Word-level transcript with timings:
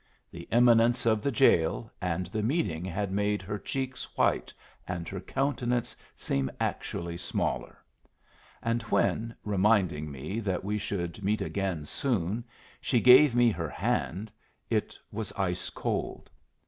The 0.31 0.47
imminence 0.51 1.05
of 1.05 1.21
the 1.21 1.31
jail 1.31 1.91
and 2.01 2.25
the 2.25 2.41
meeting 2.41 2.83
had 2.85 3.11
made 3.11 3.43
her 3.43 3.59
cheeks 3.59 4.17
white 4.17 4.51
and 4.87 5.07
her 5.07 5.19
countenance 5.19 5.95
seem 6.15 6.49
actually 6.59 7.17
smaller; 7.17 7.77
and 8.63 8.81
when, 8.89 9.35
reminding 9.43 10.11
me 10.11 10.39
that 10.39 10.63
we 10.63 10.79
should 10.79 11.23
meet 11.23 11.39
again 11.41 11.85
soon, 11.85 12.43
she 12.81 12.99
gave 12.99 13.35
me 13.35 13.51
her 13.51 13.69
hand, 13.69 14.31
it 14.71 14.97
was 15.11 15.31
ice 15.33 15.69
cold. 15.69 16.31